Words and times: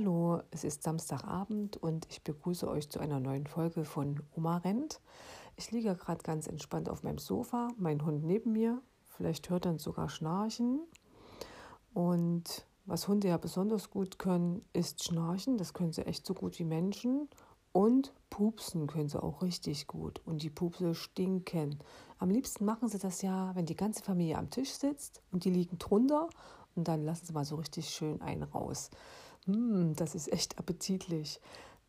Hallo, 0.00 0.42
es 0.52 0.62
ist 0.62 0.84
Samstagabend 0.84 1.76
und 1.76 2.06
ich 2.08 2.22
begrüße 2.22 2.68
euch 2.68 2.88
zu 2.88 3.00
einer 3.00 3.18
neuen 3.18 3.48
Folge 3.48 3.84
von 3.84 4.22
Oma 4.36 4.58
rennt. 4.58 5.00
Ich 5.56 5.72
liege 5.72 5.96
gerade 5.96 6.22
ganz 6.22 6.46
entspannt 6.46 6.88
auf 6.88 7.02
meinem 7.02 7.18
Sofa, 7.18 7.66
mein 7.78 8.06
Hund 8.06 8.22
neben 8.22 8.52
mir. 8.52 8.80
Vielleicht 9.08 9.50
hört 9.50 9.66
er 9.66 9.76
sogar 9.80 10.08
Schnarchen. 10.08 10.78
Und 11.94 12.64
was 12.86 13.08
Hunde 13.08 13.26
ja 13.26 13.38
besonders 13.38 13.90
gut 13.90 14.20
können, 14.20 14.64
ist 14.72 15.02
Schnarchen. 15.02 15.58
Das 15.58 15.74
können 15.74 15.92
sie 15.92 16.06
echt 16.06 16.24
so 16.24 16.32
gut 16.32 16.60
wie 16.60 16.64
Menschen. 16.64 17.28
Und 17.72 18.14
pupsen 18.30 18.86
können 18.86 19.08
sie 19.08 19.20
auch 19.20 19.42
richtig 19.42 19.88
gut. 19.88 20.22
Und 20.24 20.44
die 20.44 20.50
Pupse 20.50 20.94
stinken. 20.94 21.80
Am 22.20 22.30
liebsten 22.30 22.64
machen 22.64 22.88
sie 22.88 23.00
das 23.00 23.20
ja, 23.22 23.52
wenn 23.56 23.66
die 23.66 23.74
ganze 23.74 24.04
Familie 24.04 24.38
am 24.38 24.50
Tisch 24.50 24.70
sitzt 24.70 25.22
und 25.32 25.44
die 25.44 25.50
liegen 25.50 25.76
drunter. 25.80 26.28
Und 26.76 26.86
dann 26.86 27.02
lassen 27.02 27.26
sie 27.26 27.32
mal 27.32 27.44
so 27.44 27.56
richtig 27.56 27.90
schön 27.90 28.22
einen 28.22 28.44
raus. 28.44 28.90
Mm, 29.48 29.94
das 29.94 30.14
ist 30.14 30.30
echt 30.32 30.58
appetitlich. 30.58 31.40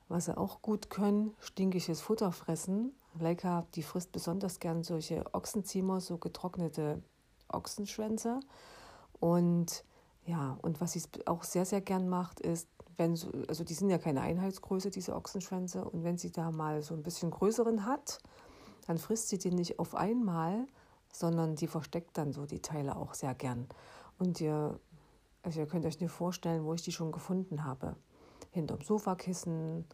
Was 0.07 0.25
sie 0.25 0.37
auch 0.37 0.61
gut 0.61 0.89
können, 0.89 1.35
stinkiges 1.39 2.01
Futter 2.01 2.31
fressen. 2.31 2.93
Leica, 3.19 3.65
die 3.75 3.83
frisst 3.83 4.11
besonders 4.11 4.59
gern 4.59 4.83
solche 4.83 5.23
Ochsenziemer, 5.33 5.99
so 5.99 6.17
getrocknete 6.17 7.03
Ochsenschwänze. 7.49 8.39
Und 9.19 9.83
ja, 10.25 10.57
und 10.61 10.79
was 10.81 10.93
sie 10.93 11.03
auch 11.25 11.43
sehr, 11.43 11.65
sehr 11.65 11.81
gern 11.81 12.07
macht, 12.07 12.39
ist, 12.39 12.69
wenn 12.97 13.15
so, 13.15 13.29
also 13.47 13.63
die 13.63 13.73
sind 13.73 13.89
ja 13.89 13.97
keine 13.97 14.21
Einheitsgröße, 14.21 14.89
diese 14.89 15.15
Ochsenschwänze, 15.15 15.83
und 15.83 16.03
wenn 16.03 16.17
sie 16.17 16.31
da 16.31 16.51
mal 16.51 16.81
so 16.81 16.93
ein 16.93 17.03
bisschen 17.03 17.31
größeren 17.31 17.85
hat, 17.85 18.19
dann 18.87 18.97
frisst 18.97 19.29
sie 19.29 19.37
den 19.37 19.55
nicht 19.55 19.79
auf 19.79 19.95
einmal, 19.95 20.65
sondern 21.11 21.55
die 21.55 21.67
versteckt 21.67 22.17
dann 22.17 22.31
so 22.31 22.45
die 22.45 22.61
Teile 22.61 22.95
auch 22.95 23.13
sehr 23.13 23.35
gern. 23.35 23.67
Und 24.17 24.41
ihr 24.41 24.79
also 25.43 25.59
ihr 25.59 25.67
könnt 25.67 25.85
euch 25.85 25.99
nicht 25.99 26.11
vorstellen, 26.11 26.65
wo 26.65 26.73
ich 26.73 26.81
die 26.81 26.91
schon 26.91 27.11
gefunden 27.11 27.63
habe. 27.63 27.95
Hinterm 28.51 28.81
Sofakissen, 28.81 29.85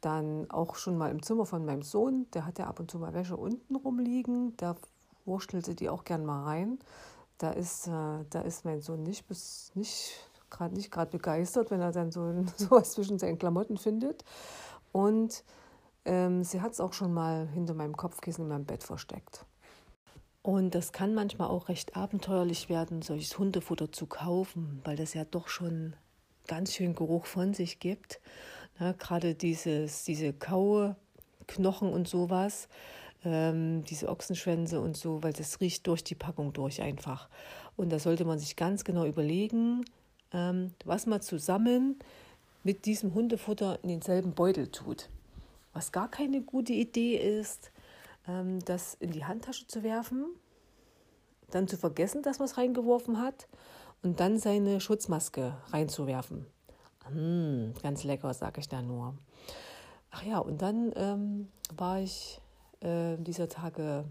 dann 0.00 0.50
auch 0.50 0.76
schon 0.76 0.96
mal 0.96 1.10
im 1.10 1.22
Zimmer 1.22 1.46
von 1.46 1.64
meinem 1.64 1.82
Sohn, 1.82 2.26
der 2.32 2.46
hat 2.46 2.58
ja 2.58 2.66
ab 2.66 2.80
und 2.80 2.90
zu 2.90 2.98
mal 2.98 3.12
Wäsche 3.12 3.36
unten 3.36 3.76
rumliegen, 3.76 4.56
da 4.56 4.76
wurstelte 5.24 5.74
die 5.74 5.88
auch 5.88 6.04
gern 6.04 6.24
mal 6.24 6.44
rein. 6.44 6.78
Da 7.38 7.50
ist, 7.50 7.86
äh, 7.86 8.24
da 8.30 8.40
ist 8.42 8.64
mein 8.64 8.80
Sohn 8.80 9.02
nicht, 9.02 9.24
nicht 9.74 10.30
gerade 10.50 10.74
nicht 10.74 10.90
gerade 10.90 11.10
begeistert, 11.10 11.70
wenn 11.70 11.80
er 11.80 11.92
dann 11.92 12.10
so 12.10 12.44
sowas 12.56 12.92
zwischen 12.92 13.18
seinen 13.18 13.38
Klamotten 13.38 13.76
findet. 13.76 14.24
Und 14.92 15.44
ähm, 16.04 16.44
sie 16.44 16.60
hat 16.60 16.72
es 16.72 16.80
auch 16.80 16.92
schon 16.92 17.12
mal 17.12 17.46
hinter 17.48 17.74
meinem 17.74 17.96
Kopfkissen 17.96 18.44
in 18.44 18.48
meinem 18.48 18.64
Bett 18.64 18.82
versteckt. 18.82 19.46
Und 20.42 20.74
das 20.74 20.92
kann 20.92 21.14
manchmal 21.14 21.48
auch 21.48 21.68
recht 21.68 21.96
abenteuerlich 21.96 22.68
werden, 22.68 23.02
solches 23.02 23.38
Hundefutter 23.38 23.92
zu 23.92 24.06
kaufen, 24.06 24.80
weil 24.84 24.96
das 24.96 25.12
ja 25.14 25.24
doch 25.24 25.48
schon 25.48 25.94
ganz 26.46 26.74
schön 26.74 26.94
Geruch 26.94 27.26
von 27.26 27.52
sich 27.52 27.78
gibt. 27.78 28.20
Ja, 28.78 28.92
Gerade 28.92 29.34
dieses, 29.34 30.04
diese 30.04 30.32
Kaue, 30.32 30.96
Knochen 31.46 31.92
und 31.92 32.08
sowas, 32.08 32.68
ähm, 33.24 33.84
diese 33.84 34.08
Ochsenschwänze 34.08 34.80
und 34.80 34.96
so, 34.96 35.22
weil 35.22 35.34
das 35.34 35.60
riecht 35.60 35.86
durch 35.86 36.02
die 36.02 36.14
Packung 36.14 36.54
durch 36.54 36.80
einfach. 36.80 37.28
Und 37.76 37.90
da 37.90 37.98
sollte 37.98 38.24
man 38.24 38.38
sich 38.38 38.56
ganz 38.56 38.84
genau 38.84 39.04
überlegen, 39.04 39.84
ähm, 40.32 40.72
was 40.84 41.06
man 41.06 41.20
zusammen 41.20 41.98
mit 42.64 42.86
diesem 42.86 43.12
Hundefutter 43.14 43.78
in 43.82 43.90
denselben 43.90 44.32
Beutel 44.32 44.68
tut. 44.68 45.10
Was 45.72 45.92
gar 45.92 46.10
keine 46.10 46.40
gute 46.40 46.72
Idee 46.72 47.16
ist, 47.16 47.70
das 48.64 48.94
in 48.94 49.10
die 49.10 49.24
Handtasche 49.24 49.66
zu 49.66 49.82
werfen, 49.82 50.26
dann 51.50 51.68
zu 51.68 51.76
vergessen, 51.76 52.22
dass 52.22 52.38
man 52.38 52.46
es 52.46 52.56
reingeworfen 52.56 53.20
hat 53.20 53.48
und 54.02 54.20
dann 54.20 54.38
seine 54.38 54.80
Schutzmaske 54.80 55.56
reinzuwerfen. 55.70 56.46
Mmh, 57.10 57.74
ganz 57.82 58.04
lecker, 58.04 58.32
sage 58.34 58.60
ich 58.60 58.68
da 58.68 58.82
nur. 58.82 59.14
Ach 60.10 60.22
ja, 60.22 60.38
und 60.38 60.62
dann 60.62 60.92
ähm, 60.96 61.48
war 61.76 62.00
ich 62.00 62.40
äh, 62.80 63.16
dieser 63.18 63.48
Tage 63.48 64.04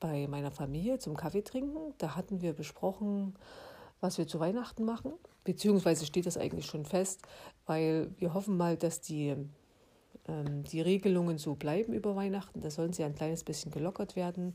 bei 0.00 0.26
meiner 0.28 0.50
Familie 0.50 0.98
zum 0.98 1.16
Kaffee 1.16 1.42
trinken. 1.42 1.94
Da 1.98 2.16
hatten 2.16 2.40
wir 2.40 2.52
besprochen, 2.52 3.34
was 4.00 4.18
wir 4.18 4.26
zu 4.26 4.40
Weihnachten 4.40 4.84
machen. 4.84 5.12
Beziehungsweise 5.44 6.06
steht 6.06 6.26
das 6.26 6.36
eigentlich 6.36 6.66
schon 6.66 6.84
fest, 6.84 7.22
weil 7.66 8.10
wir 8.18 8.34
hoffen 8.34 8.56
mal, 8.56 8.76
dass 8.76 9.00
die 9.00 9.34
ähm, 10.28 10.62
die 10.64 10.80
Regelungen 10.80 11.38
so 11.38 11.54
bleiben 11.54 11.92
über 11.92 12.14
Weihnachten. 12.14 12.60
Da 12.60 12.70
sollen 12.70 12.92
sie 12.92 13.04
ein 13.04 13.14
kleines 13.14 13.44
bisschen 13.44 13.72
gelockert 13.72 14.16
werden. 14.16 14.52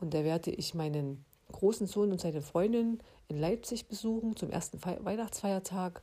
Und 0.00 0.14
da 0.14 0.24
werde 0.24 0.50
ich 0.50 0.74
meinen 0.74 1.24
großen 1.52 1.86
Sohn 1.86 2.12
und 2.12 2.20
seine 2.20 2.42
Freundin 2.42 3.00
in 3.28 3.38
Leipzig 3.38 3.88
besuchen 3.88 4.36
zum 4.36 4.50
ersten 4.50 4.78
Fe 4.78 4.98
Weihnachtsfeiertag. 5.02 6.02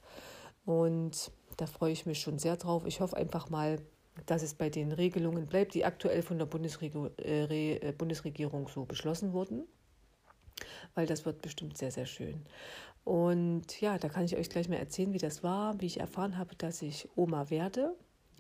Und 0.65 1.31
da 1.57 1.65
freue 1.65 1.93
ich 1.93 2.05
mich 2.05 2.19
schon 2.19 2.39
sehr 2.39 2.57
drauf. 2.57 2.85
Ich 2.85 2.99
hoffe 2.99 3.17
einfach 3.17 3.49
mal, 3.49 3.79
dass 4.25 4.43
es 4.43 4.53
bei 4.53 4.69
den 4.69 4.91
Regelungen 4.91 5.47
bleibt, 5.47 5.73
die 5.73 5.85
aktuell 5.85 6.21
von 6.21 6.37
der 6.37 6.45
Bundesregierung, 6.45 7.11
äh, 7.19 7.75
äh, 7.75 7.91
Bundesregierung 7.91 8.67
so 8.67 8.85
beschlossen 8.85 9.33
wurden. 9.33 9.63
Weil 10.95 11.05
das 11.05 11.25
wird 11.25 11.41
bestimmt 11.41 11.77
sehr, 11.77 11.91
sehr 11.91 12.05
schön. 12.05 12.43
Und 13.03 13.79
ja, 13.79 13.97
da 13.97 14.09
kann 14.09 14.25
ich 14.25 14.35
euch 14.35 14.49
gleich 14.49 14.67
mal 14.67 14.75
erzählen, 14.75 15.13
wie 15.13 15.19
das 15.19 15.43
war, 15.43 15.79
wie 15.79 15.85
ich 15.85 15.99
erfahren 15.99 16.37
habe, 16.37 16.55
dass 16.55 16.81
ich 16.81 17.07
Oma 17.15 17.49
werde. 17.49 17.95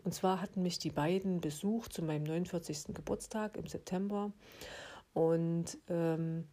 Und 0.07 0.13
zwar 0.13 0.39
hatten 0.39 0.61
mich 0.61 0.79
die 0.79 0.89
beiden 0.89 1.41
besucht 1.41 1.91
zu 1.91 2.01
meinem 2.01 2.23
49. 2.23 2.93
Geburtstag 2.93 3.57
im 3.57 3.67
September 3.67 4.31
und 5.11 5.77
ähm, 5.89 6.47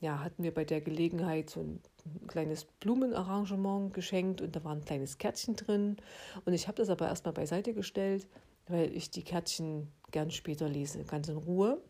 ja, 0.00 0.22
hatten 0.22 0.42
mir 0.42 0.54
bei 0.54 0.64
der 0.64 0.80
Gelegenheit 0.80 1.50
so 1.50 1.58
ein 1.58 1.82
kleines 2.28 2.66
Blumenarrangement 2.78 3.92
geschenkt 3.94 4.42
und 4.42 4.54
da 4.54 4.62
war 4.62 4.76
ein 4.76 4.84
kleines 4.84 5.18
Kärtchen 5.18 5.56
drin. 5.56 5.96
Und 6.44 6.52
ich 6.52 6.68
habe 6.68 6.76
das 6.76 6.88
aber 6.88 7.08
erstmal 7.08 7.34
beiseite 7.34 7.74
gestellt, 7.74 8.28
weil 8.68 8.94
ich 8.94 9.10
die 9.10 9.24
Kärtchen 9.24 9.88
gern 10.12 10.30
später 10.30 10.68
lese, 10.68 11.02
ganz 11.02 11.26
in 11.26 11.38
Ruhe. 11.38 11.82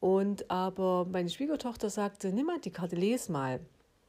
Und 0.00 0.50
aber 0.50 1.06
meine 1.06 1.30
Schwiegertochter 1.30 1.88
sagte, 1.88 2.30
nimm 2.30 2.44
mal 2.44 2.60
die 2.60 2.72
Karte, 2.72 2.94
les 2.94 3.30
mal. 3.30 3.60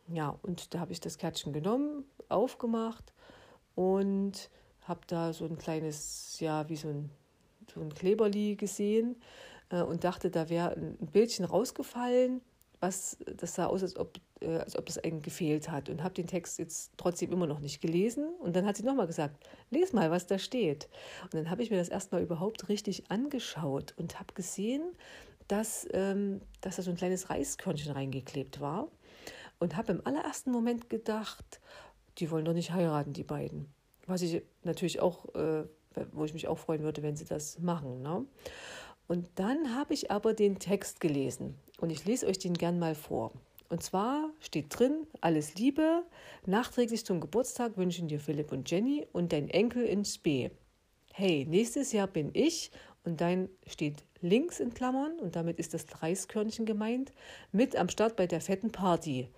Ja, 0.09 0.37
und 0.41 0.73
da 0.73 0.81
habe 0.81 0.91
ich 0.91 0.99
das 0.99 1.17
Kärtchen 1.17 1.53
genommen, 1.53 2.03
aufgemacht 2.27 3.13
und 3.75 4.49
habe 4.91 5.01
da 5.07 5.33
so 5.33 5.45
ein 5.45 5.57
kleines, 5.57 6.39
ja, 6.39 6.67
wie 6.69 6.75
so 6.75 6.89
ein, 6.89 7.09
so 7.73 7.79
ein 7.79 7.93
Kleberli 7.93 8.55
gesehen 8.57 9.15
äh, 9.69 9.81
und 9.81 10.03
dachte, 10.03 10.29
da 10.29 10.49
wäre 10.49 10.75
ein 10.75 10.97
Bildchen 11.11 11.45
rausgefallen, 11.45 12.41
was 12.81 13.17
das 13.37 13.55
sah 13.55 13.67
aus, 13.67 13.83
als 13.83 13.95
ob, 13.95 14.17
äh, 14.41 14.57
als 14.57 14.77
ob 14.77 14.85
das 14.87 14.97
einen 14.97 15.21
gefehlt 15.21 15.71
hat 15.71 15.89
und 15.89 16.03
habe 16.03 16.13
den 16.13 16.27
Text 16.27 16.59
jetzt 16.59 16.91
trotzdem 16.97 17.31
immer 17.31 17.47
noch 17.47 17.59
nicht 17.59 17.79
gelesen. 17.79 18.33
Und 18.39 18.55
dann 18.55 18.65
hat 18.65 18.75
sie 18.75 18.83
nochmal 18.83 19.07
gesagt, 19.07 19.47
les 19.69 19.93
mal, 19.93 20.11
was 20.11 20.27
da 20.27 20.37
steht. 20.37 20.89
Und 21.23 21.35
dann 21.35 21.49
habe 21.49 21.63
ich 21.63 21.71
mir 21.71 21.77
das 21.77 21.89
erstmal 21.89 22.21
überhaupt 22.21 22.67
richtig 22.67 23.09
angeschaut 23.09 23.93
und 23.97 24.19
habe 24.19 24.33
gesehen, 24.33 24.83
dass, 25.47 25.87
ähm, 25.93 26.41
dass 26.59 26.75
da 26.75 26.81
so 26.81 26.91
ein 26.91 26.97
kleines 26.97 27.29
Reiskörnchen 27.29 27.93
reingeklebt 27.93 28.59
war. 28.59 28.89
Und 29.59 29.77
habe 29.77 29.93
im 29.93 30.05
allerersten 30.05 30.51
Moment 30.51 30.89
gedacht, 30.89 31.61
die 32.17 32.29
wollen 32.31 32.45
doch 32.45 32.53
nicht 32.53 32.71
heiraten, 32.71 33.13
die 33.13 33.23
beiden. 33.23 33.71
Was 34.07 34.21
ich 34.21 34.41
natürlich 34.63 34.99
auch, 34.99 35.33
äh, 35.35 35.63
wo 36.11 36.25
ich 36.25 36.33
mich 36.33 36.47
auch 36.47 36.57
freuen 36.57 36.83
würde, 36.83 37.03
wenn 37.03 37.15
sie 37.15 37.25
das 37.25 37.59
machen. 37.59 38.01
Ne? 38.01 38.25
Und 39.07 39.29
dann 39.35 39.75
habe 39.75 39.93
ich 39.93 40.09
aber 40.09 40.33
den 40.33 40.59
Text 40.59 40.99
gelesen 40.99 41.55
und 41.79 41.89
ich 41.89 42.05
lese 42.05 42.27
euch 42.27 42.39
den 42.39 42.53
gern 42.53 42.79
mal 42.79 42.95
vor. 42.95 43.31
Und 43.69 43.83
zwar 43.83 44.31
steht 44.39 44.77
drin, 44.77 45.07
alles 45.21 45.55
Liebe, 45.55 46.03
nachträglich 46.45 47.05
zum 47.05 47.21
Geburtstag 47.21 47.77
wünschen 47.77 48.09
dir 48.09 48.19
Philipp 48.19 48.51
und 48.51 48.69
Jenny 48.69 49.07
und 49.13 49.31
dein 49.31 49.49
Enkel 49.49 49.85
in 49.85 50.03
Spee. 50.03 50.51
Hey, 51.13 51.45
nächstes 51.45 51.93
Jahr 51.93 52.07
bin 52.07 52.31
ich 52.33 52.71
und 53.03 53.21
dein 53.21 53.49
steht 53.67 54.03
links 54.21 54.59
in 54.59 54.73
Klammern 54.73 55.19
und 55.19 55.35
damit 55.35 55.59
ist 55.59 55.73
das 55.73 55.85
Reiskörnchen 56.01 56.65
gemeint, 56.65 57.11
mit 57.51 57.75
am 57.75 57.89
Start 57.89 58.15
bei 58.15 58.27
der 58.27 58.41
fetten 58.41 58.71
Party. 58.71 59.29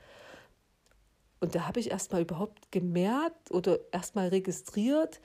Und 1.43 1.55
da 1.55 1.67
habe 1.67 1.81
ich 1.81 1.91
erstmal 1.91 2.21
überhaupt 2.21 2.71
gemerkt 2.71 3.51
oder 3.51 3.77
erstmal 3.91 4.29
registriert, 4.29 5.19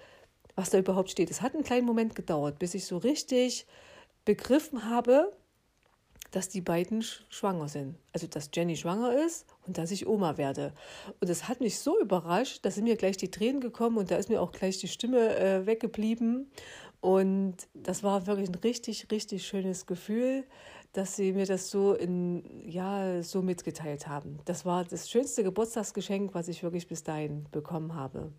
was 0.57 0.71
da 0.71 0.79
überhaupt 0.79 1.13
steht. 1.13 1.31
Es 1.31 1.43
hat 1.43 1.55
einen 1.55 1.63
kleinen 1.63 1.87
Moment 1.87 2.17
gedauert, 2.17 2.59
bis 2.59 2.75
ich 2.75 2.87
so 2.87 2.97
richtig 2.97 3.69
begriffen 4.25 4.91
habe, 4.91 5.33
dass 6.33 6.49
die 6.49 6.61
beiden 6.61 7.03
schwanger 7.03 7.69
sind. 7.69 7.95
Also, 8.13 8.27
dass 8.27 8.51
Jenny 8.53 8.77
schwanger 8.77 9.25
ist 9.25 9.47
und 9.65 9.79
dass 9.79 9.93
ich 9.93 10.09
Oma 10.09 10.37
werde. 10.39 10.73
Und 11.21 11.31
das 11.31 11.47
hat 11.47 11.61
mich 11.61 11.79
so 11.79 12.01
überrascht, 12.01 12.65
da 12.65 12.73
sind 12.73 12.83
mir 12.83 12.97
gleich 12.97 13.17
die 13.17 13.31
Tränen 13.31 13.61
gekommen 13.61 13.97
und 13.97 14.11
da 14.11 14.17
ist 14.17 14.29
mir 14.29 14.43
auch 14.43 14.51
gleich 14.51 14.79
die 14.79 14.89
Stimme 14.89 15.37
äh, 15.37 15.67
weggeblieben. 15.67 16.51
Und 17.01 17.69
das 17.75 18.03
war 18.03 18.27
wirklich 18.27 18.49
ein 18.49 18.57
richtig, 18.57 19.07
richtig 19.13 19.47
schönes 19.47 19.87
Gefühl 19.87 20.43
dass 20.99 21.15
sie 21.15 21.33
mir 21.33 21.47
das 21.47 21.71
so 21.71 21.95
in 21.95 22.43
ja 22.69 23.23
so 23.23 23.41
mitgeteilt 23.41 24.09
haben. 24.09 24.41
Das 24.47 24.67
war 24.67 24.85
das 24.85 25.09
schönste 25.09 25.45
Geburtstagsgeschenk, 25.45 26.35
was 26.35 26.49
ich 26.49 26.65
wirklich 26.65 26.89
bis 26.89 27.05
dahin 27.05 27.47
bekommen 27.53 27.95
habe. 27.95 28.33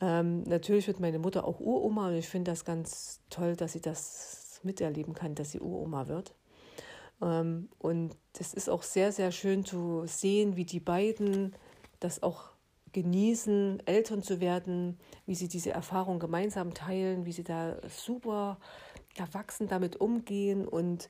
Ähm, 0.00 0.42
natürlich 0.42 0.88
wird 0.88 0.98
meine 0.98 1.20
Mutter 1.20 1.44
auch 1.44 1.60
Uroma 1.60 2.08
und 2.08 2.14
ich 2.14 2.28
finde 2.28 2.50
das 2.50 2.64
ganz 2.64 3.20
toll, 3.30 3.54
dass 3.54 3.74
sie 3.74 3.80
das 3.80 4.60
miterleben 4.64 5.14
kann, 5.14 5.36
dass 5.36 5.52
sie 5.52 5.60
Uroma 5.60 6.08
wird. 6.08 6.34
Ähm, 7.22 7.68
und 7.78 8.16
es 8.36 8.54
ist 8.54 8.68
auch 8.68 8.82
sehr, 8.82 9.12
sehr 9.12 9.30
schön 9.30 9.64
zu 9.64 10.02
sehen, 10.06 10.56
wie 10.56 10.64
die 10.64 10.80
beiden 10.80 11.54
das 12.00 12.24
auch 12.24 12.50
genießen, 12.90 13.86
Eltern 13.86 14.24
zu 14.24 14.40
werden, 14.40 14.98
wie 15.26 15.36
sie 15.36 15.46
diese 15.46 15.70
Erfahrung 15.70 16.18
gemeinsam 16.18 16.74
teilen, 16.74 17.24
wie 17.24 17.32
sie 17.32 17.44
da 17.44 17.76
super 17.88 18.58
erwachsen 19.16 19.68
damit 19.68 20.00
umgehen. 20.00 20.66
Und 20.66 21.08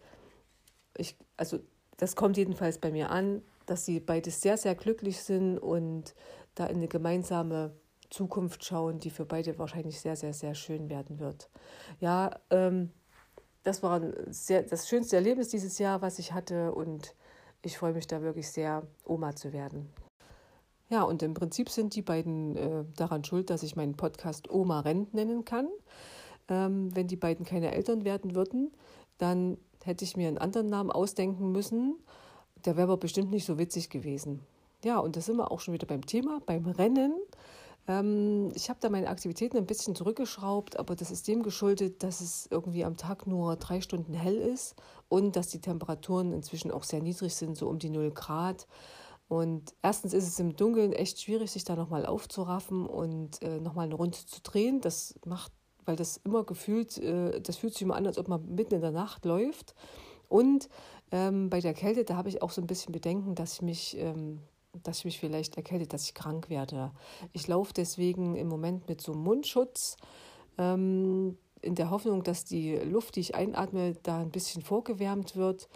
ich, 0.99 1.17
also 1.37 1.59
das 1.97 2.17
kommt 2.17 2.37
jedenfalls 2.37 2.79
bei 2.79 2.91
mir 2.91 3.11
an, 3.11 3.43
dass 3.67 3.85
sie 3.85 4.00
beide 4.00 4.31
sehr, 4.31 4.56
sehr 4.56 4.75
glücklich 4.75 5.21
sind 5.21 5.59
und 5.59 6.15
da 6.55 6.67
in 6.67 6.77
eine 6.77 6.89
gemeinsame 6.89 7.73
Zukunft 8.11 8.65
schauen, 8.65 8.99
die 8.99 9.11
für 9.11 9.27
beide 9.27 9.59
wahrscheinlich 9.59 10.00
sehr, 10.00 10.17
sehr, 10.17 10.33
sehr 10.33 10.55
schön 10.55 10.89
werden 10.89 11.19
wird. 11.19 11.50
Ja, 12.00 12.41
ähm, 12.50 12.91
das 13.65 13.83
war 13.83 14.00
sehr, 14.29 14.62
das 14.62 14.89
schönste 14.89 15.17
Erlebnis 15.17 15.49
dieses 15.49 15.79
Jahr, 15.79 16.00
was 16.00 16.19
ich 16.19 16.33
hatte 16.33 16.73
und 16.73 17.15
ich 17.62 17.77
freue 17.77 17.93
mich 17.93 18.06
da 18.06 18.23
wirklich 18.23 18.50
sehr, 18.50 18.87
Oma 19.05 19.35
zu 19.35 19.53
werden. 19.53 19.91
Ja, 20.91 21.03
und 21.03 21.23
im 21.23 21.35
Prinzip 21.35 21.69
sind 21.69 21.95
die 21.95 22.03
beiden 22.03 22.56
äh, 22.56 22.85
daran 22.97 23.25
schuld, 23.25 23.50
dass 23.50 23.62
ich 23.62 23.77
meinen 23.77 23.97
Podcast 23.97 24.50
Oma 24.50 24.81
Rent 24.81 25.12
nennen 25.12 25.45
kann. 25.45 25.69
Ähm, 26.49 26.95
wenn 26.97 27.09
die 27.09 27.17
beiden 27.17 27.45
keine 27.45 27.73
Eltern 27.73 28.05
werden 28.05 28.35
würden, 28.35 28.73
dann 29.19 29.59
hätte 29.88 30.05
ich 30.05 30.17
mir 30.17 30.29
einen 30.29 30.38
anderen 30.38 30.69
Namen 30.69 30.93
ausdenken 30.93 31.50
müssen. 31.50 31.96
Der 32.64 32.76
wäre 32.76 32.85
aber 32.85 32.96
bestimmt 32.96 33.31
nicht 33.31 33.44
so 33.44 33.58
witzig 33.58 33.90
gewesen. 33.90 34.40
Ja, 34.85 34.99
und 34.99 35.17
da 35.17 35.20
sind 35.20 35.37
wir 35.37 35.50
auch 35.50 35.61
schon 35.61 35.75
wieder 35.75 35.87
beim 35.87 36.06
Thema, 36.06 36.40
beim 36.46 36.67
Rennen. 36.67 37.14
Ähm, 37.88 38.50
ich 38.55 38.69
habe 38.69 38.79
da 38.81 38.90
meine 38.90 39.08
Aktivitäten 39.08 39.56
ein 39.56 39.67
bisschen 39.67 39.96
zurückgeschraubt, 39.96 40.79
aber 40.79 40.94
das 40.94 41.11
ist 41.11 41.26
dem 41.26 41.43
geschuldet, 41.43 42.02
dass 42.02 42.20
es 42.20 42.46
irgendwie 42.50 42.85
am 42.85 42.96
Tag 42.96 43.26
nur 43.26 43.56
drei 43.56 43.81
Stunden 43.81 44.14
hell 44.14 44.37
ist 44.37 44.76
und 45.08 45.35
dass 45.35 45.49
die 45.49 45.61
Temperaturen 45.61 46.32
inzwischen 46.32 46.70
auch 46.70 46.85
sehr 46.85 47.02
niedrig 47.02 47.35
sind, 47.35 47.56
so 47.56 47.69
um 47.69 47.79
die 47.79 47.90
0 47.90 48.12
Grad. 48.12 48.69
Und 49.29 49.75
erstens 49.82 50.14
ist 50.14 50.26
es 50.26 50.38
im 50.38 50.56
Dunkeln 50.56 50.93
echt 50.93 51.20
schwierig, 51.20 51.50
sich 51.50 51.64
da 51.64 51.76
nochmal 51.76 52.06
aufzuraffen 52.06 52.87
und 52.87 53.43
äh, 53.43 53.61
nochmal 53.61 53.87
eine 53.87 53.94
Runde 53.94 54.17
zu 54.17 54.40
drehen. 54.43 54.81
Das 54.81 55.19
macht, 55.26 55.52
weil 55.88 55.96
das 55.96 56.19
immer 56.19 56.44
gefühlt, 56.44 56.99
äh, 56.99 57.40
das 57.40 57.56
fühlt 57.56 57.73
sich 57.73 57.82
immer 57.82 57.96
an, 57.96 58.06
als 58.06 58.19
ob 58.19 58.29
man 58.29 58.55
mitten 58.55 58.75
in 58.75 58.82
der 58.82 58.90
Nacht 58.90 59.25
läuft. 59.25 59.75
Und 60.29 60.69
ähm, 61.11 61.49
bei 61.49 61.61
der 61.61 61.73
Kälte, 61.73 62.05
da 62.05 62.14
habe 62.17 62.29
ich 62.29 62.43
auch 62.43 62.50
so 62.50 62.61
ein 62.61 62.67
bisschen 62.67 62.93
Bedenken, 62.93 63.35
dass 63.35 63.55
ich 63.55 63.62
mich, 63.62 63.96
ähm, 63.96 64.40
dass 64.82 64.99
ich 64.99 65.05
mich 65.06 65.19
vielleicht 65.19 65.56
erkältet, 65.56 65.94
dass 65.94 66.05
ich 66.05 66.12
krank 66.12 66.50
werde. 66.50 66.93
Ich 67.32 67.49
laufe 67.49 67.73
deswegen 67.73 68.37
im 68.37 68.49
Moment 68.49 68.87
mit 68.87 69.00
so 69.00 69.12
einem 69.12 69.23
Mundschutz. 69.23 69.96
Ähm, 70.58 71.38
in 71.62 71.75
der 71.75 71.88
Hoffnung, 71.88 72.23
dass 72.23 72.44
die 72.44 72.76
Luft, 72.76 73.17
die 73.17 73.20
ich 73.20 73.35
einatme, 73.35 73.94
da 74.02 74.20
ein 74.20 74.31
bisschen 74.31 74.61
vorgewärmt 74.61 75.37
wird, 75.37 75.70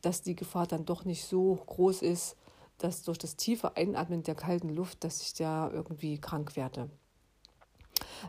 dass 0.00 0.22
die 0.22 0.34
Gefahr 0.34 0.66
dann 0.66 0.86
doch 0.86 1.04
nicht 1.04 1.26
so 1.26 1.56
groß 1.66 2.00
ist, 2.00 2.36
dass 2.78 3.02
durch 3.02 3.18
das 3.18 3.36
tiefe 3.36 3.76
Einatmen 3.76 4.22
der 4.22 4.34
kalten 4.34 4.70
Luft, 4.70 5.04
dass 5.04 5.20
ich 5.20 5.34
da 5.34 5.70
irgendwie 5.70 6.18
krank 6.18 6.56
werde. 6.56 6.88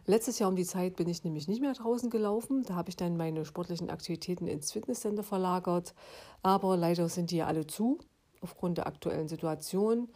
Letztes 0.06 0.40
Jahr 0.40 0.50
um 0.50 0.56
die 0.56 0.66
Zeit 0.66 0.96
bin 0.96 1.08
ich 1.08 1.24
nämlich 1.24 1.48
nicht 1.48 1.62
mehr 1.62 1.74
draußen 1.74 2.10
gelaufen. 2.10 2.64
Da 2.64 2.76
habe 2.76 2.90
ich 2.90 2.96
dann 2.96 3.18
meine 3.18 3.46
sportlichen 3.46 3.90
Aktivitäten 3.90 4.48
ins 4.48 4.72
Fitnesscenter 4.72 5.24
verlagert. 5.24 5.94
Aber 6.42 6.78
leider 6.78 7.10
sind 7.10 7.32
die 7.32 7.38
ja 7.38 7.48
alle 7.48 7.68
zu 7.68 8.00
aufgrund 8.42 8.78
der 8.78 8.88
aktuellen 8.88 9.28
Situation. 9.28 10.10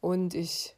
Und 0.00 0.34
ich 0.34 0.76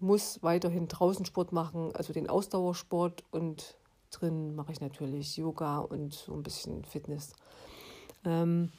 muss 0.00 0.42
weiterhin 0.42 0.88
draußen 0.88 1.24
Sport 1.24 1.52
machen, 1.52 1.90
also 1.94 2.12
den 2.12 2.28
Ausdauersport. 2.28 3.24
Und 3.30 3.76
drin 4.10 4.54
mache 4.54 4.72
ich 4.72 4.80
natürlich 4.80 5.36
Yoga 5.36 5.78
und 5.78 6.14
so 6.14 6.32
ein 6.32 6.42
bisschen 6.42 6.84
Fitness. 6.84 7.32
Ähm, 8.24 8.70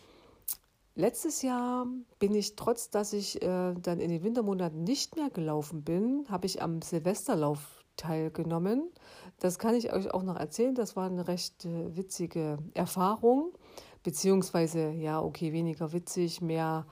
Letztes 0.97 1.41
Jahr 1.41 1.87
bin 2.19 2.33
ich, 2.33 2.55
trotz 2.55 2.89
dass 2.89 3.11
ich 3.11 3.41
äh, 3.41 3.73
dann 3.73 3.99
in 3.99 4.09
den 4.09 4.23
Wintermonaten 4.23 4.85
nicht 4.85 5.17
mehr 5.17 5.29
gelaufen 5.29 5.83
bin, 5.83 6.25
habe 6.29 6.45
ich 6.45 6.61
am 6.61 6.81
Silvesterlauf 6.81 7.83
teilgenommen. 7.97 8.91
Das 9.39 9.59
kann 9.59 9.75
ich 9.75 9.93
euch 9.93 10.13
auch 10.13 10.23
noch 10.23 10.37
erzählen. 10.37 10.75
Das 10.75 10.95
war 10.95 11.07
eine 11.07 11.27
recht 11.27 11.65
äh, 11.65 11.95
witzige 11.95 12.57
Erfahrung. 12.73 13.53
Beziehungsweise, 14.03 14.91
ja, 14.91 15.21
okay, 15.21 15.51
weniger 15.51 15.91
witzig, 15.91 16.41
mehr, 16.41 16.85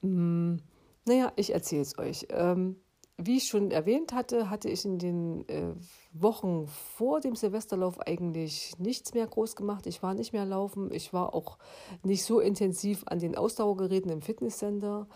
mh, 0.00 0.08
hm, 0.08 0.62
naja, 1.06 1.32
ich 1.36 1.52
erzähle 1.52 1.82
es 1.82 1.98
euch. 1.98 2.26
Ähm, 2.30 2.76
wie 3.22 3.36
ich 3.36 3.48
schon 3.48 3.70
erwähnt 3.70 4.12
hatte, 4.12 4.48
hatte 4.48 4.70
ich 4.70 4.84
in 4.84 4.98
den 4.98 5.46
äh, 5.48 5.74
Wochen 6.12 6.66
vor 6.66 7.20
dem 7.20 7.36
Silvesterlauf 7.36 8.00
eigentlich 8.00 8.78
nichts 8.78 9.12
mehr 9.12 9.26
groß 9.26 9.56
gemacht. 9.56 9.86
Ich 9.86 10.02
war 10.02 10.14
nicht 10.14 10.32
mehr 10.32 10.46
laufen. 10.46 10.90
Ich 10.92 11.12
war 11.12 11.34
auch 11.34 11.58
nicht 12.02 12.24
so 12.24 12.40
intensiv 12.40 13.02
an 13.06 13.18
den 13.18 13.36
Ausdauergeräten 13.36 14.10
im 14.10 14.22
Fitnesscenter 14.22 15.06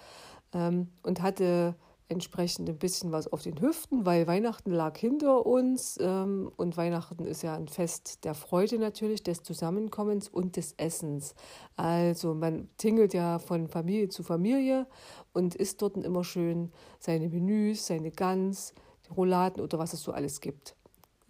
ähm, 0.53 0.89
und 1.03 1.23
hatte 1.23 1.77
entsprechend 2.09 2.69
ein 2.69 2.79
bisschen 2.79 3.13
was 3.13 3.33
auf 3.33 3.43
den 3.43 3.61
Hüften, 3.61 4.05
weil 4.05 4.27
Weihnachten 4.27 4.71
lag 4.71 4.97
hinter 4.97 5.47
uns 5.47 5.99
ähm, 6.01 6.51
und 6.57 6.77
Weihnachten 6.77 7.25
ist 7.25 7.43
ja 7.43 7.55
ein 7.55 7.69
Fest 7.69 8.25
der 8.25 8.35
Freude 8.35 8.79
natürlich, 8.79 9.23
des 9.23 9.43
Zusammenkommens 9.43 10.29
und 10.29 10.57
des 10.57 10.75
Essens. 10.77 11.35
Also 11.77 12.35
man 12.35 12.69
tingelt 12.77 13.15
ja 13.15 13.39
von 13.39 13.69
Familie 13.69 14.09
zu 14.09 14.23
Familie 14.23 14.87
und 15.33 15.55
isst 15.55 15.81
dort 15.81 15.97
immer 15.97 16.25
schön 16.25 16.73
seine 16.99 17.29
Menüs, 17.29 17.87
seine 17.87 18.11
Gans, 18.11 18.75
die 19.07 19.13
Rouladen 19.13 19.63
oder 19.63 19.79
was 19.79 19.95
es 19.95 20.03
so 20.03 20.13
alles 20.13 20.41
gibt. 20.41 20.77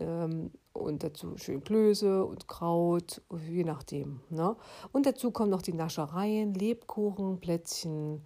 Ähm, 0.00 0.50
und 0.72 1.04
dazu 1.04 1.36
schön 1.36 1.62
Klöße 1.62 2.24
und 2.24 2.48
Kraut, 2.48 3.22
je 3.48 3.64
nachdem. 3.64 4.20
Ne? 4.28 4.56
Und 4.92 5.06
dazu 5.06 5.30
kommen 5.30 5.50
noch 5.50 5.62
die 5.62 5.72
Naschereien, 5.72 6.52
Lebkuchen, 6.52 7.40
Plätzchen, 7.40 8.24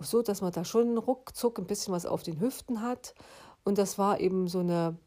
so 0.00 0.22
dass 0.22 0.42
man 0.42 0.52
da 0.52 0.64
schon 0.64 0.98
ruckzuck 0.98 1.58
ein 1.58 1.66
bisschen 1.66 1.94
was 1.94 2.04
auf 2.04 2.22
den 2.22 2.40
Hüften 2.40 2.82
hat. 2.82 3.14
Und 3.64 3.78
das 3.78 3.96
war 3.96 4.20
eben 4.20 4.48
so 4.48 4.58
eine, 4.58 4.98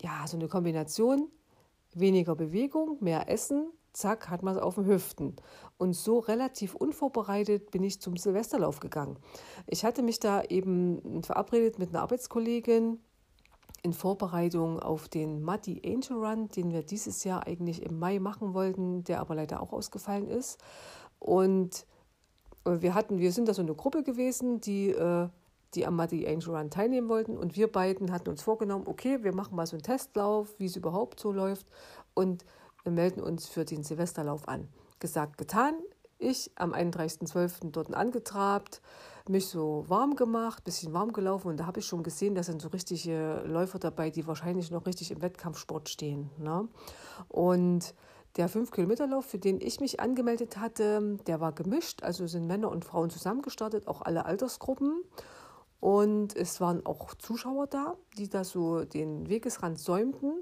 ja, 0.00 0.24
so 0.26 0.36
eine 0.36 0.48
Kombination, 0.48 1.28
weniger 1.92 2.36
Bewegung, 2.36 2.98
mehr 3.00 3.28
Essen, 3.28 3.72
zack, 3.92 4.28
hat 4.28 4.42
man 4.42 4.54
es 4.54 4.62
auf 4.62 4.76
den 4.76 4.86
Hüften. 4.86 5.34
Und 5.76 5.94
so 5.94 6.20
relativ 6.20 6.74
unvorbereitet 6.74 7.70
bin 7.72 7.82
ich 7.82 8.00
zum 8.00 8.16
Silvesterlauf 8.16 8.78
gegangen. 8.78 9.18
Ich 9.66 9.84
hatte 9.84 10.02
mich 10.02 10.20
da 10.20 10.42
eben 10.42 11.22
verabredet 11.24 11.78
mit 11.78 11.90
einer 11.90 12.02
Arbeitskollegin, 12.02 13.00
in 13.82 13.92
Vorbereitung 13.92 14.80
auf 14.80 15.08
den 15.08 15.42
Muddy 15.42 15.80
Angel 15.84 16.24
Run, 16.24 16.48
den 16.48 16.72
wir 16.72 16.82
dieses 16.82 17.24
Jahr 17.24 17.46
eigentlich 17.46 17.82
im 17.82 17.98
Mai 17.98 18.18
machen 18.18 18.54
wollten, 18.54 19.04
der 19.04 19.20
aber 19.20 19.34
leider 19.34 19.60
auch 19.60 19.72
ausgefallen 19.72 20.28
ist. 20.28 20.58
Und 21.18 21.86
äh, 22.64 22.80
wir 22.80 22.94
hatten, 22.94 23.18
wir 23.18 23.32
sind 23.32 23.48
da 23.48 23.54
so 23.54 23.62
eine 23.62 23.74
Gruppe 23.74 24.02
gewesen, 24.02 24.60
die, 24.60 24.90
äh, 24.90 25.28
die 25.74 25.86
am 25.86 25.96
Muddy 25.96 26.26
Angel 26.26 26.56
Run 26.56 26.70
teilnehmen 26.70 27.08
wollten. 27.08 27.36
Und 27.36 27.56
wir 27.56 27.70
beiden 27.70 28.12
hatten 28.12 28.28
uns 28.28 28.42
vorgenommen, 28.42 28.86
okay, 28.86 29.22
wir 29.22 29.34
machen 29.34 29.54
mal 29.54 29.66
so 29.66 29.76
einen 29.76 29.82
Testlauf, 29.82 30.58
wie 30.58 30.66
es 30.66 30.76
überhaupt 30.76 31.20
so 31.20 31.30
läuft 31.32 31.66
und 32.14 32.44
wir 32.82 32.92
melden 32.92 33.20
uns 33.20 33.46
für 33.46 33.64
den 33.64 33.82
Silvesterlauf 33.82 34.48
an. 34.48 34.68
Gesagt, 35.00 35.38
getan. 35.38 35.74
Ich 36.18 36.50
am 36.56 36.72
31.12. 36.72 37.70
dort 37.70 37.94
angetrabt 37.94 38.80
mich 39.28 39.48
so 39.48 39.84
warm 39.88 40.16
gemacht, 40.16 40.64
bisschen 40.64 40.92
warm 40.92 41.12
gelaufen 41.12 41.48
und 41.48 41.56
da 41.58 41.66
habe 41.66 41.80
ich 41.80 41.86
schon 41.86 42.02
gesehen, 42.02 42.34
da 42.34 42.42
sind 42.42 42.62
so 42.62 42.68
richtige 42.68 43.42
Läufer 43.46 43.78
dabei, 43.78 44.10
die 44.10 44.26
wahrscheinlich 44.26 44.70
noch 44.70 44.86
richtig 44.86 45.10
im 45.10 45.22
Wettkampfsport 45.22 45.88
stehen. 45.88 46.30
Ne? 46.38 46.68
Und 47.28 47.94
der 48.36 48.50
5-Kilometer-Lauf, 48.50 49.24
für 49.24 49.38
den 49.38 49.60
ich 49.60 49.80
mich 49.80 50.00
angemeldet 50.00 50.58
hatte, 50.58 51.18
der 51.26 51.40
war 51.40 51.52
gemischt, 51.52 52.02
also 52.02 52.26
sind 52.26 52.46
Männer 52.46 52.70
und 52.70 52.84
Frauen 52.84 53.10
zusammengestartet, 53.10 53.88
auch 53.88 54.02
alle 54.02 54.26
Altersgruppen. 54.26 55.02
Und 55.80 56.36
es 56.36 56.60
waren 56.60 56.84
auch 56.84 57.14
Zuschauer 57.14 57.66
da, 57.66 57.96
die 58.18 58.28
da 58.28 58.44
so 58.44 58.84
den 58.84 59.28
Wegesrand 59.28 59.78
säumten. 59.78 60.34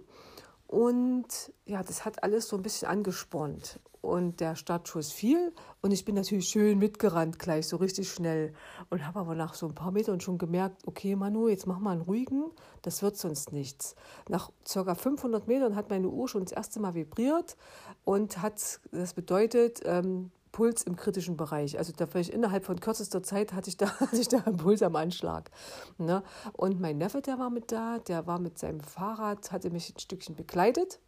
Und 0.66 1.52
ja, 1.66 1.82
das 1.82 2.04
hat 2.04 2.22
alles 2.22 2.48
so 2.48 2.56
ein 2.56 2.62
bisschen 2.62 2.88
angespornt 2.88 3.78
und 4.04 4.40
der 4.40 4.54
Startschuss 4.54 5.12
fiel 5.12 5.52
und 5.80 5.90
ich 5.90 6.04
bin 6.04 6.14
natürlich 6.14 6.48
schön 6.48 6.78
mitgerannt 6.78 7.38
gleich, 7.38 7.66
so 7.66 7.76
richtig 7.76 8.10
schnell 8.10 8.52
und 8.90 9.06
habe 9.06 9.20
aber 9.20 9.34
nach 9.34 9.54
so 9.54 9.66
ein 9.66 9.74
paar 9.74 9.90
Metern 9.90 10.20
schon 10.20 10.38
gemerkt, 10.38 10.82
okay 10.86 11.16
Manu, 11.16 11.48
jetzt 11.48 11.66
mach 11.66 11.78
mal 11.78 11.92
einen 11.92 12.02
ruhigen, 12.02 12.44
das 12.82 13.02
wird 13.02 13.16
sonst 13.16 13.52
nichts. 13.52 13.96
Nach 14.28 14.50
ca. 14.70 14.94
500 14.94 15.48
Metern 15.48 15.74
hat 15.74 15.90
meine 15.90 16.08
Uhr 16.08 16.28
schon 16.28 16.44
das 16.44 16.52
erste 16.52 16.80
Mal 16.80 16.94
vibriert 16.94 17.56
und 18.04 18.42
hat, 18.42 18.80
das 18.92 19.14
bedeutet, 19.14 19.80
ähm, 19.84 20.30
Puls 20.52 20.84
im 20.84 20.94
kritischen 20.94 21.36
Bereich. 21.36 21.78
Also 21.78 21.92
da 21.96 22.06
vielleicht 22.06 22.30
innerhalb 22.30 22.64
von 22.64 22.78
kürzester 22.78 23.24
Zeit 23.24 23.52
hatte 23.52 23.68
ich 23.68 23.76
da, 23.76 23.86
hatte 24.00 24.16
ich 24.16 24.28
da 24.28 24.38
einen 24.38 24.56
Puls 24.56 24.82
am 24.82 24.94
Anschlag. 24.94 25.50
Ne? 25.98 26.22
Und 26.52 26.80
mein 26.80 26.98
Neffe, 26.98 27.20
der 27.20 27.40
war 27.40 27.50
mit 27.50 27.72
da, 27.72 27.98
der 27.98 28.28
war 28.28 28.38
mit 28.38 28.58
seinem 28.58 28.80
Fahrrad, 28.80 29.50
hatte 29.50 29.70
mich 29.70 29.92
ein 29.92 29.98
Stückchen 29.98 30.36
begleitet 30.36 31.00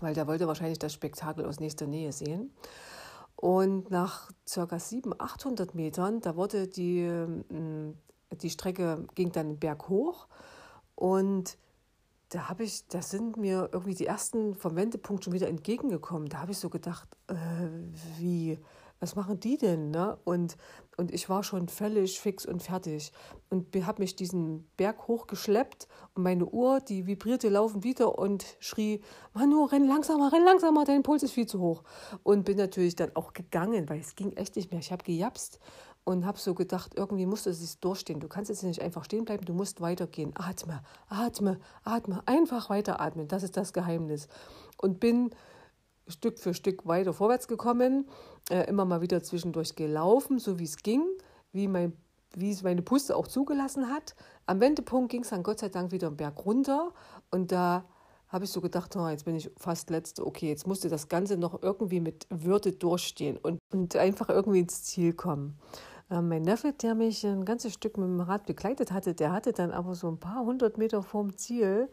weil 0.00 0.14
der 0.14 0.26
wollte 0.26 0.46
wahrscheinlich 0.46 0.78
das 0.78 0.92
Spektakel 0.92 1.44
aus 1.44 1.60
nächster 1.60 1.86
Nähe 1.86 2.12
sehen. 2.12 2.52
Und 3.36 3.90
nach 3.90 4.30
ca. 4.52 4.78
700, 4.78 5.20
800 5.20 5.74
Metern, 5.74 6.20
da 6.20 6.36
wurde 6.36 6.68
die, 6.68 7.00
ähm, 7.00 7.96
die 8.30 8.50
Strecke, 8.50 9.06
ging 9.14 9.32
dann 9.32 9.48
den 9.48 9.58
Berg 9.58 9.88
hoch 9.88 10.26
und 10.94 11.56
da 12.28 12.48
habe 12.48 12.62
ich, 12.62 12.86
da 12.88 13.02
sind 13.02 13.36
mir 13.36 13.68
irgendwie 13.72 13.94
die 13.94 14.06
ersten 14.06 14.54
vom 14.54 14.76
Wendepunkt 14.76 15.24
schon 15.24 15.32
wieder 15.32 15.48
entgegengekommen. 15.48 16.28
Da 16.28 16.38
habe 16.40 16.52
ich 16.52 16.58
so 16.58 16.70
gedacht, 16.70 17.08
äh, 17.26 17.34
wie, 18.18 18.58
was 19.00 19.16
machen 19.16 19.40
die 19.40 19.56
denn? 19.56 19.90
Ne? 19.90 20.18
Und, 20.24 20.56
und 20.96 21.12
ich 21.12 21.28
war 21.28 21.42
schon 21.42 21.68
völlig 21.68 22.20
fix 22.20 22.44
und 22.44 22.62
fertig 22.62 23.12
und 23.48 23.74
habe 23.74 24.02
mich 24.02 24.14
diesen 24.14 24.68
Berg 24.76 25.08
hochgeschleppt 25.08 25.88
und 26.14 26.22
meine 26.22 26.44
Uhr, 26.44 26.80
die 26.80 27.06
vibrierte 27.06 27.48
laufend 27.48 27.82
wieder 27.82 28.18
und 28.18 28.44
schrie, 28.60 29.00
Manu, 29.32 29.64
renn 29.64 29.86
langsamer, 29.86 30.32
renn 30.32 30.44
langsamer, 30.44 30.84
dein 30.84 31.02
Puls 31.02 31.22
ist 31.22 31.32
viel 31.32 31.46
zu 31.46 31.60
hoch. 31.60 31.82
Und 32.22 32.44
bin 32.44 32.58
natürlich 32.58 32.94
dann 32.94 33.16
auch 33.16 33.32
gegangen, 33.32 33.88
weil 33.88 34.00
es 34.00 34.14
ging 34.14 34.32
echt 34.32 34.56
nicht 34.56 34.70
mehr. 34.70 34.80
Ich 34.80 34.92
habe 34.92 35.02
gejapst 35.02 35.58
und 36.04 36.26
habe 36.26 36.38
so 36.38 36.54
gedacht, 36.54 36.92
irgendwie 36.96 37.26
musst 37.26 37.46
du 37.46 37.50
es 37.50 37.80
durchstehen. 37.80 38.20
Du 38.20 38.28
kannst 38.28 38.50
jetzt 38.50 38.62
nicht 38.62 38.82
einfach 38.82 39.04
stehen 39.04 39.24
bleiben, 39.24 39.44
du 39.46 39.54
musst 39.54 39.80
weitergehen. 39.80 40.32
Atme, 40.34 40.82
atme, 41.08 41.58
atme, 41.84 42.22
einfach 42.26 42.68
weiteratmen. 42.68 43.28
Das 43.28 43.42
ist 43.42 43.56
das 43.56 43.72
Geheimnis. 43.72 44.28
Und 44.76 45.00
bin 45.00 45.30
Stück 46.10 46.38
für 46.38 46.54
Stück 46.54 46.86
weiter 46.86 47.12
vorwärts 47.12 47.48
gekommen, 47.48 48.08
äh, 48.48 48.68
immer 48.68 48.84
mal 48.84 49.00
wieder 49.00 49.22
zwischendurch 49.22 49.76
gelaufen, 49.76 50.38
so 50.38 50.58
wie 50.58 50.64
es 50.64 50.76
ging, 50.78 51.02
wie, 51.52 51.68
mein, 51.68 51.92
wie 52.34 52.50
es 52.50 52.62
meine 52.62 52.82
Puste 52.82 53.16
auch 53.16 53.26
zugelassen 53.26 53.88
hat. 53.88 54.14
Am 54.46 54.60
Wendepunkt 54.60 55.10
ging 55.10 55.22
es 55.22 55.30
dann 55.30 55.42
Gott 55.42 55.58
sei 55.58 55.68
Dank 55.68 55.92
wieder 55.92 56.08
einen 56.08 56.16
Berg 56.16 56.44
runter 56.44 56.92
und 57.30 57.52
da 57.52 57.84
habe 58.28 58.44
ich 58.44 58.50
so 58.50 58.60
gedacht, 58.60 58.94
oh, 58.96 59.08
jetzt 59.08 59.24
bin 59.24 59.34
ich 59.34 59.50
fast 59.56 59.90
letzte, 59.90 60.24
okay, 60.24 60.48
jetzt 60.48 60.66
musste 60.66 60.88
das 60.88 61.08
Ganze 61.08 61.36
noch 61.36 61.62
irgendwie 61.62 62.00
mit 62.00 62.26
Würde 62.30 62.72
durchstehen 62.72 63.36
und, 63.36 63.58
und 63.72 63.96
einfach 63.96 64.28
irgendwie 64.28 64.60
ins 64.60 64.84
Ziel 64.84 65.12
kommen. 65.12 65.58
Äh, 66.10 66.20
mein 66.20 66.42
Neffe, 66.42 66.72
der 66.72 66.94
mich 66.94 67.24
ein 67.24 67.44
ganzes 67.44 67.74
Stück 67.74 67.96
mit 67.96 68.06
dem 68.06 68.20
Rad 68.20 68.46
begleitet 68.46 68.92
hatte, 68.92 69.14
der 69.14 69.32
hatte 69.32 69.52
dann 69.52 69.72
aber 69.72 69.94
so 69.94 70.08
ein 70.08 70.18
paar 70.18 70.44
hundert 70.44 70.78
Meter 70.78 71.02
vorm 71.02 71.36
Ziel 71.36 71.88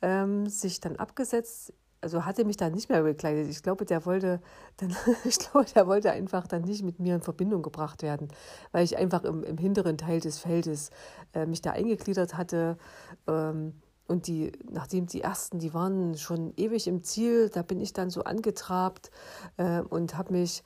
ähm, 0.00 0.46
sich 0.46 0.80
dann 0.80 0.96
abgesetzt 0.96 1.74
also 2.02 2.24
hatte 2.24 2.44
mich 2.44 2.56
dann 2.56 2.72
nicht 2.72 2.88
mehr 2.88 3.02
begleitet. 3.02 3.48
Ich 3.48 3.62
glaube, 3.62 3.84
der 3.84 4.04
wollte 4.04 4.40
dann, 4.76 4.94
ich 5.24 5.38
glaube, 5.38 5.66
der 5.74 5.86
wollte 5.86 6.10
einfach 6.10 6.46
dann 6.46 6.62
nicht 6.62 6.82
mit 6.82 6.98
mir 7.00 7.14
in 7.14 7.22
Verbindung 7.22 7.62
gebracht 7.62 8.02
werden, 8.02 8.28
weil 8.72 8.84
ich 8.84 8.98
einfach 8.98 9.24
im, 9.24 9.42
im 9.44 9.56
hinteren 9.56 9.96
Teil 9.96 10.20
des 10.20 10.38
Feldes 10.38 10.90
äh, 11.32 11.46
mich 11.46 11.62
da 11.62 11.70
eingegliedert 11.70 12.36
hatte. 12.36 12.76
Ähm, 13.26 13.74
und 14.08 14.26
die, 14.26 14.52
nachdem 14.70 15.06
die 15.06 15.22
ersten, 15.22 15.58
die 15.58 15.72
waren 15.72 16.18
schon 16.18 16.52
ewig 16.56 16.86
im 16.88 17.02
Ziel, 17.02 17.48
da 17.48 17.62
bin 17.62 17.80
ich 17.80 17.92
dann 17.92 18.10
so 18.10 18.24
angetrabt 18.24 19.10
äh, 19.56 19.80
und 19.80 20.18
habe 20.18 20.32
mich 20.32 20.64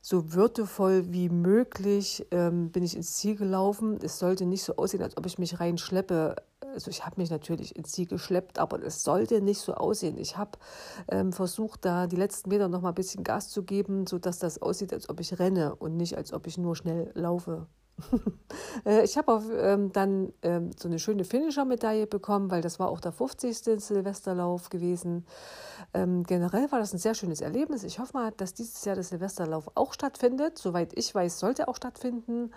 so 0.00 0.32
würdevoll 0.32 1.12
wie 1.12 1.28
möglich 1.28 2.24
ähm, 2.30 2.70
bin 2.70 2.84
ich 2.84 2.96
ins 2.96 3.16
Ziel 3.16 3.34
gelaufen. 3.34 3.98
Es 4.02 4.20
sollte 4.20 4.46
nicht 4.46 4.62
so 4.62 4.76
aussehen, 4.76 5.02
als 5.02 5.16
ob 5.16 5.26
ich 5.26 5.38
mich 5.38 5.58
reinschleppe 5.58 6.36
also 6.76 6.90
ich 6.90 7.04
habe 7.04 7.20
mich 7.20 7.30
natürlich 7.30 7.74
ins 7.74 7.90
Ziel 7.90 8.06
geschleppt, 8.06 8.58
aber 8.58 8.82
es 8.82 9.02
sollte 9.02 9.40
nicht 9.40 9.58
so 9.58 9.74
aussehen. 9.74 10.18
Ich 10.18 10.36
habe 10.36 10.52
ähm, 11.08 11.32
versucht, 11.32 11.84
da 11.84 12.06
die 12.06 12.16
letzten 12.16 12.50
Meter 12.50 12.68
noch 12.68 12.82
mal 12.82 12.90
ein 12.90 12.94
bisschen 12.94 13.24
Gas 13.24 13.48
zu 13.48 13.64
geben, 13.64 14.06
sodass 14.06 14.38
das 14.38 14.62
aussieht, 14.62 14.92
als 14.92 15.08
ob 15.08 15.18
ich 15.20 15.38
renne 15.38 15.74
und 15.74 15.96
nicht, 15.96 16.16
als 16.16 16.32
ob 16.32 16.46
ich 16.46 16.58
nur 16.58 16.76
schnell 16.76 17.10
laufe. 17.14 17.66
Äh, 18.84 19.04
ich 19.04 19.16
habe 19.16 19.42
ähm, 19.58 19.90
dann 19.90 20.32
ähm, 20.42 20.70
so 20.78 20.86
eine 20.86 20.98
schöne 20.98 21.24
Finisher-Medaille 21.24 22.06
bekommen, 22.06 22.50
weil 22.50 22.60
das 22.60 22.78
war 22.78 22.90
auch 22.90 23.00
der 23.00 23.10
50. 23.10 23.82
Silvesterlauf 23.82 24.68
gewesen. 24.68 25.24
Ähm, 25.94 26.24
generell 26.24 26.70
war 26.70 26.78
das 26.78 26.92
ein 26.92 26.98
sehr 26.98 27.14
schönes 27.14 27.40
Erlebnis. 27.40 27.84
Ich 27.84 27.98
hoffe 27.98 28.12
mal, 28.12 28.32
dass 28.32 28.52
dieses 28.52 28.84
Jahr 28.84 28.96
der 28.96 29.02
Silvesterlauf 29.04 29.70
auch 29.74 29.94
stattfindet. 29.94 30.58
Soweit 30.58 30.92
ich 30.96 31.12
weiß, 31.12 31.38
sollte 31.38 31.68
auch 31.68 31.76
stattfinden. 31.76 32.52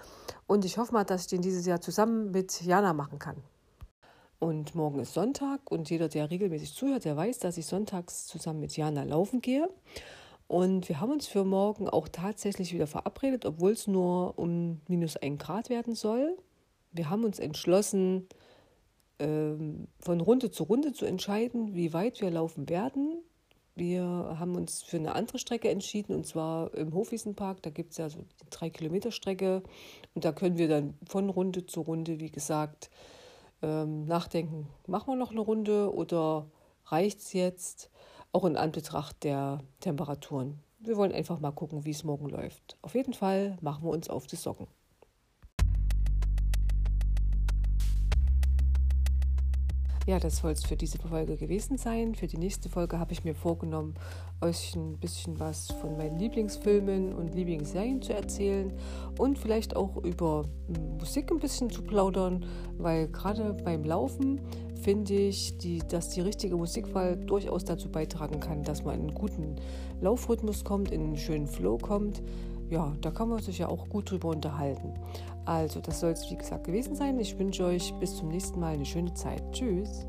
Und 0.45 0.65
ich 0.65 0.77
hoffe 0.77 0.93
mal, 0.93 1.05
dass 1.05 1.21
ich 1.21 1.27
den 1.27 1.41
dieses 1.41 1.65
Jahr 1.65 1.79
zusammen 1.79 2.31
mit 2.31 2.61
Jana 2.61 2.93
machen 2.93 3.17
kann. 3.17 3.37
Und 4.39 4.73
morgen 4.73 4.99
ist 4.99 5.13
Sonntag 5.13 5.69
und 5.69 5.89
jeder, 5.89 6.07
der 6.07 6.31
regelmäßig 6.31 6.73
zuhört, 6.73 7.03
der 7.03 7.17
weiß, 7.17 7.39
dass 7.39 7.57
ich 7.57 7.65
sonntags 7.65 8.25
zusammen 8.25 8.61
mit 8.61 8.75
Jana 8.75 9.03
laufen 9.03 9.41
gehe. 9.41 9.69
Und 10.47 10.87
wir 10.87 11.01
haben 11.01 11.11
uns 11.11 11.27
für 11.27 11.43
morgen 11.43 11.89
auch 11.89 12.07
tatsächlich 12.07 12.73
wieder 12.73 12.87
verabredet, 12.87 13.45
obwohl 13.45 13.71
es 13.71 13.85
nur 13.85 14.39
um 14.39 14.79
minus 14.87 15.17
ein 15.17 15.37
Grad 15.37 15.69
werden 15.69 15.93
soll. 15.93 16.37
Wir 16.91 17.09
haben 17.09 17.25
uns 17.25 17.37
entschlossen, 17.37 18.27
ähm, 19.19 19.87
von 19.99 20.21
Runde 20.21 20.49
zu 20.49 20.63
Runde 20.63 20.93
zu 20.93 21.05
entscheiden, 21.05 21.75
wie 21.75 21.93
weit 21.93 22.21
wir 22.21 22.31
laufen 22.31 22.69
werden. 22.69 23.21
Wir 23.75 24.03
haben 24.03 24.55
uns 24.55 24.81
für 24.81 24.97
eine 24.97 25.15
andere 25.15 25.37
Strecke 25.37 25.69
entschieden, 25.69 26.15
und 26.15 26.25
zwar 26.25 26.73
im 26.73 26.93
Hofwiesenpark. 26.93 27.61
Da 27.61 27.69
gibt 27.69 27.91
es 27.91 27.97
ja 27.97 28.09
so 28.09 28.19
die 28.19 28.49
drei 28.49 28.69
Kilometer 28.69 29.11
Strecke. 29.11 29.63
Und 30.15 30.23
da 30.25 30.31
können 30.31 30.57
wir 30.57 30.69
dann 30.69 30.97
von 31.07 31.29
Runde 31.29 31.65
zu 31.65 31.81
Runde, 31.81 32.19
wie 32.19 32.31
gesagt, 32.31 32.89
ähm, 33.61 34.05
nachdenken, 34.05 34.67
machen 34.87 35.07
wir 35.07 35.15
noch 35.15 35.31
eine 35.31 35.41
Runde 35.41 35.93
oder 35.93 36.49
reicht 36.85 37.19
es 37.19 37.33
jetzt, 37.33 37.89
auch 38.31 38.45
in 38.45 38.57
Anbetracht 38.57 39.23
der 39.23 39.59
Temperaturen. 39.79 40.59
Wir 40.79 40.95
wollen 40.97 41.11
einfach 41.11 41.39
mal 41.39 41.51
gucken, 41.51 41.85
wie 41.85 41.91
es 41.91 42.03
morgen 42.03 42.29
läuft. 42.29 42.77
Auf 42.81 42.95
jeden 42.95 43.13
Fall 43.13 43.57
machen 43.61 43.83
wir 43.83 43.91
uns 43.91 44.09
auf 44.09 44.27
die 44.27 44.37
Socken. 44.37 44.67
Ja, 50.09 50.17
das 50.17 50.37
soll 50.37 50.53
es 50.53 50.65
für 50.65 50.75
diese 50.75 50.97
Folge 50.97 51.37
gewesen 51.37 51.77
sein. 51.77 52.15
Für 52.15 52.25
die 52.25 52.39
nächste 52.39 52.67
Folge 52.67 52.97
habe 52.97 53.11
ich 53.13 53.23
mir 53.23 53.35
vorgenommen, 53.35 53.93
euch 54.41 54.75
ein 54.75 54.97
bisschen 54.97 55.39
was 55.39 55.67
von 55.69 55.97
meinen 55.97 56.17
Lieblingsfilmen 56.17 57.13
und 57.13 57.35
Lieblingsserien 57.35 58.01
zu 58.01 58.13
erzählen 58.13 58.73
und 59.19 59.37
vielleicht 59.37 59.75
auch 59.75 59.97
über 59.97 60.45
hm, 60.65 60.97
Musik 60.97 61.29
ein 61.29 61.37
bisschen 61.37 61.69
zu 61.69 61.83
plaudern, 61.83 62.43
weil 62.79 63.07
gerade 63.09 63.53
beim 63.53 63.83
Laufen 63.83 64.41
finde 64.81 65.13
ich, 65.13 65.59
die, 65.59 65.77
dass 65.87 66.09
die 66.09 66.21
richtige 66.21 66.57
Musikwahl 66.57 67.15
durchaus 67.15 67.63
dazu 67.63 67.87
beitragen 67.91 68.39
kann, 68.39 68.63
dass 68.63 68.83
man 68.83 68.95
in 68.95 69.01
einen 69.01 69.13
guten 69.13 69.57
Laufrhythmus 70.01 70.63
kommt, 70.63 70.89
in 70.89 71.01
einen 71.01 71.17
schönen 71.17 71.45
Flow 71.45 71.77
kommt. 71.77 72.23
Ja, 72.71 72.95
da 73.01 73.11
kann 73.11 73.29
man 73.29 73.43
sich 73.43 73.59
ja 73.59 73.67
auch 73.67 73.87
gut 73.89 74.09
drüber 74.09 74.29
unterhalten. 74.29 74.93
Also, 75.49 75.81
das 75.81 75.99
soll 75.99 76.11
es 76.11 76.29
wie 76.29 76.37
gesagt 76.37 76.65
gewesen 76.65 76.95
sein. 76.95 77.19
Ich 77.19 77.39
wünsche 77.39 77.65
euch 77.65 77.91
bis 77.95 78.15
zum 78.17 78.29
nächsten 78.29 78.59
Mal 78.59 78.75
eine 78.75 78.85
schöne 78.85 79.15
Zeit. 79.15 79.41
Tschüss. 79.51 80.05